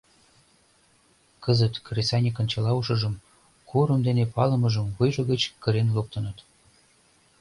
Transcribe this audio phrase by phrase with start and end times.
[1.43, 3.15] Кызыт кресаньыкын чыла ушыжым,
[3.69, 6.37] курым дене палымыжым вуйжо гыч кырен луктыныт.